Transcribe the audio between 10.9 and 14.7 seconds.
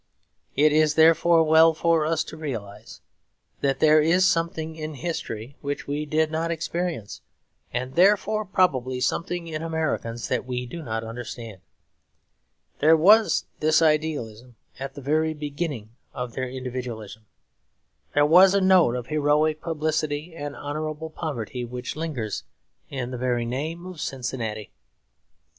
understand. There was this idealism